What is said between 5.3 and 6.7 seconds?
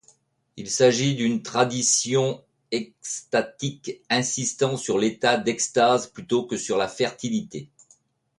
d'extase, plutôt que